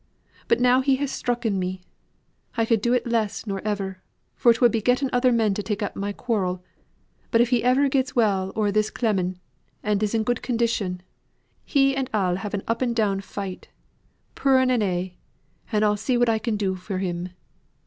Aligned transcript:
But 0.47 0.59
now 0.59 0.81
he 0.81 0.95
has 0.95 1.11
strucken 1.11 1.59
me, 1.59 1.83
I 2.57 2.65
could 2.65 2.81
do 2.81 2.91
it 2.91 3.05
less 3.05 3.45
nor 3.45 3.61
ever, 3.63 4.01
for 4.35 4.49
it 4.51 4.59
would 4.59 4.71
be 4.71 4.81
getting 4.81 5.11
other 5.13 5.31
men 5.31 5.53
to 5.53 5.61
take 5.61 5.83
up 5.83 5.95
my 5.95 6.11
quarrel. 6.11 6.63
But 7.29 7.39
if 7.39 7.53
ever 7.53 7.83
he 7.83 7.89
gets 7.89 8.15
well 8.15 8.51
o'er 8.55 8.71
this 8.71 8.89
clemming, 8.89 9.39
and 9.83 10.01
is 10.01 10.15
in 10.15 10.23
good 10.23 10.41
condition, 10.41 11.03
he 11.63 11.95
and 11.95 12.09
I'll 12.15 12.37
have 12.37 12.55
an 12.55 12.63
up 12.67 12.81
and 12.81 12.95
down 12.95 13.21
fight, 13.21 13.69
purring 14.33 14.71
an' 14.71 14.81
a', 14.81 15.15
and 15.71 15.85
I'll 15.85 15.97
see 15.97 16.17
what 16.17 16.29
I 16.29 16.39
can 16.39 16.57
do 16.57 16.73
for 16.73 16.97
him. 16.97 17.29